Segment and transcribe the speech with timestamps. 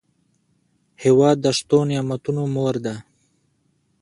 [1.03, 2.95] هېواد د شتو نعمتونو مور ده.